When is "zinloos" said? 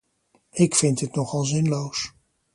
1.43-2.13